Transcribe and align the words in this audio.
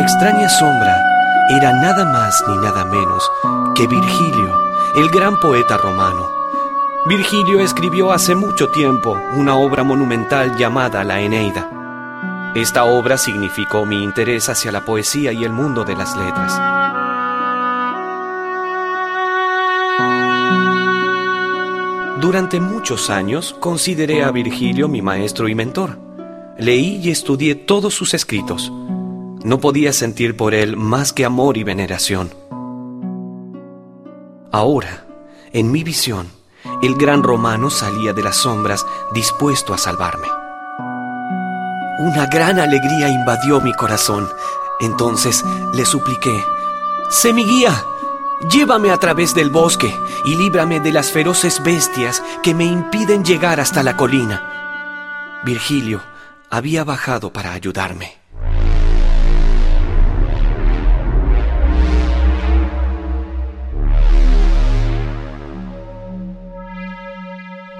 extraña 0.00 0.48
sombra 0.48 1.02
era 1.48 1.72
nada 1.72 2.04
más 2.04 2.42
ni 2.48 2.56
nada 2.56 2.84
menos 2.84 3.30
que 3.74 3.86
Virgilio, 3.86 4.58
el 4.96 5.08
gran 5.10 5.38
poeta 5.38 5.76
romano. 5.76 6.28
Virgilio 7.06 7.60
escribió 7.60 8.10
hace 8.10 8.34
mucho 8.34 8.68
tiempo 8.68 9.16
una 9.34 9.54
obra 9.54 9.84
monumental 9.84 10.56
llamada 10.56 11.04
La 11.04 11.20
Eneida. 11.20 11.70
Esta 12.54 12.84
obra 12.84 13.16
significó 13.16 13.86
mi 13.86 14.02
interés 14.02 14.48
hacia 14.48 14.72
la 14.72 14.84
poesía 14.84 15.32
y 15.32 15.44
el 15.44 15.52
mundo 15.52 15.84
de 15.84 15.94
las 15.94 16.16
letras. 16.16 16.60
Durante 22.20 22.58
muchos 22.60 23.08
años 23.08 23.54
consideré 23.60 24.24
a 24.24 24.30
Virgilio 24.32 24.88
mi 24.88 25.00
maestro 25.00 25.48
y 25.48 25.54
mentor. 25.54 25.98
Leí 26.58 27.00
y 27.04 27.10
estudié 27.10 27.54
todos 27.54 27.94
sus 27.94 28.14
escritos. 28.14 28.72
No 29.46 29.60
podía 29.60 29.92
sentir 29.92 30.36
por 30.36 30.54
él 30.54 30.76
más 30.76 31.12
que 31.12 31.24
amor 31.24 31.56
y 31.56 31.62
veneración. 31.62 32.34
Ahora, 34.50 35.06
en 35.52 35.70
mi 35.70 35.84
visión, 35.84 36.32
el 36.82 36.96
gran 36.96 37.22
romano 37.22 37.70
salía 37.70 38.12
de 38.12 38.24
las 38.24 38.38
sombras 38.38 38.84
dispuesto 39.14 39.72
a 39.72 39.78
salvarme. 39.78 40.26
Una 42.00 42.26
gran 42.26 42.58
alegría 42.58 43.08
invadió 43.08 43.60
mi 43.60 43.72
corazón. 43.72 44.28
Entonces 44.80 45.44
le 45.72 45.86
supliqué, 45.86 46.42
sé 47.08 47.32
mi 47.32 47.44
guía, 47.44 47.84
llévame 48.50 48.90
a 48.90 48.96
través 48.96 49.32
del 49.32 49.50
bosque 49.50 49.94
y 50.24 50.34
líbrame 50.34 50.80
de 50.80 50.90
las 50.90 51.12
feroces 51.12 51.62
bestias 51.62 52.20
que 52.42 52.52
me 52.52 52.64
impiden 52.64 53.24
llegar 53.24 53.60
hasta 53.60 53.84
la 53.84 53.96
colina. 53.96 55.40
Virgilio 55.44 56.02
había 56.50 56.82
bajado 56.82 57.32
para 57.32 57.52
ayudarme. 57.52 58.25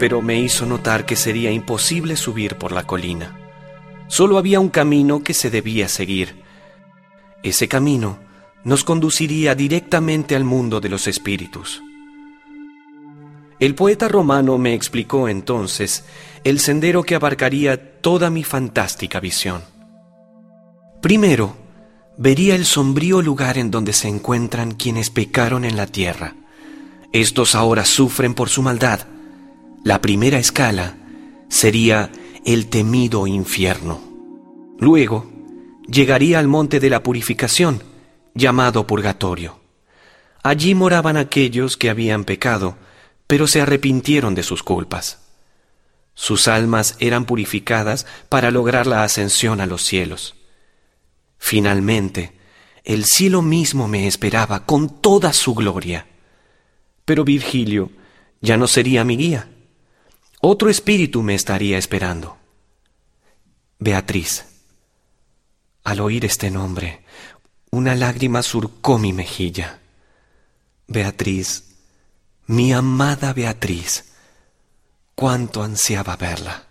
Pero 0.00 0.22
me 0.22 0.40
hizo 0.40 0.64
notar 0.64 1.04
que 1.04 1.14
sería 1.14 1.52
imposible 1.52 2.16
subir 2.16 2.56
por 2.56 2.72
la 2.72 2.86
colina. 2.86 3.36
Solo 4.08 4.38
había 4.38 4.58
un 4.58 4.70
camino 4.70 5.22
que 5.22 5.34
se 5.34 5.50
debía 5.50 5.88
seguir. 5.90 6.42
Ese 7.42 7.68
camino 7.68 8.18
nos 8.64 8.82
conduciría 8.82 9.54
directamente 9.54 10.34
al 10.34 10.44
mundo 10.44 10.80
de 10.80 10.88
los 10.88 11.06
espíritus. 11.06 11.82
El 13.58 13.74
poeta 13.74 14.08
romano 14.08 14.56
me 14.56 14.72
explicó 14.72 15.28
entonces 15.28 16.06
el 16.44 16.60
sendero 16.60 17.02
que 17.02 17.14
abarcaría 17.14 18.00
toda 18.00 18.30
mi 18.30 18.42
fantástica 18.42 19.20
visión. 19.20 19.60
Primero, 21.02 21.56
vería 22.16 22.54
el 22.54 22.64
sombrío 22.64 23.20
lugar 23.20 23.58
en 23.58 23.70
donde 23.70 23.92
se 23.92 24.08
encuentran 24.08 24.72
quienes 24.72 25.10
pecaron 25.10 25.66
en 25.66 25.76
la 25.76 25.86
tierra. 25.86 26.36
Estos 27.12 27.54
ahora 27.54 27.84
sufren 27.84 28.32
por 28.32 28.48
su 28.48 28.62
maldad 28.62 29.00
la 29.82 30.02
primera 30.02 30.38
escala 30.38 30.96
sería 31.48 32.10
el 32.44 32.66
temido 32.66 33.26
infierno. 33.26 34.00
Luego 34.78 35.30
llegaría 35.88 36.38
al 36.38 36.48
monte 36.48 36.80
de 36.80 36.90
la 36.90 37.02
purificación, 37.02 37.82
llamado 38.34 38.86
purgatorio. 38.86 39.58
Allí 40.42 40.74
moraban 40.74 41.16
aquellos 41.16 41.76
que 41.76 41.88
habían 41.88 42.24
pecado, 42.24 42.76
pero 43.26 43.46
se 43.46 43.62
arrepintieron 43.62 44.34
de 44.34 44.42
sus 44.42 44.62
culpas. 44.62 45.20
Sus 46.14 46.48
almas 46.48 46.96
eran 46.98 47.24
purificadas 47.24 48.06
para 48.28 48.50
lograr 48.50 48.86
la 48.86 49.02
ascensión 49.02 49.60
a 49.60 49.66
los 49.66 49.82
cielos. 49.82 50.34
Finalmente, 51.38 52.38
el 52.84 53.06
cielo 53.06 53.40
mismo 53.40 53.88
me 53.88 54.06
esperaba 54.06 54.66
con 54.66 55.00
toda 55.00 55.32
su 55.32 55.54
gloria. 55.54 56.06
Pero 57.06 57.24
Virgilio 57.24 57.90
ya 58.42 58.58
no 58.58 58.66
sería 58.66 59.04
mi 59.04 59.16
guía 59.16 59.49
otro 60.40 60.70
espíritu 60.70 61.22
me 61.22 61.34
estaría 61.34 61.78
esperando. 61.78 62.36
Beatriz. 63.78 64.46
Al 65.84 66.00
oír 66.00 66.24
este 66.24 66.50
nombre, 66.50 67.04
una 67.70 67.94
lágrima 67.94 68.42
surcó 68.42 68.98
mi 68.98 69.12
mejilla. 69.12 69.78
Beatriz, 70.86 71.76
mi 72.46 72.72
amada 72.72 73.32
Beatriz, 73.32 74.12
cuánto 75.14 75.62
ansiaba 75.62 76.16
verla. 76.16 76.69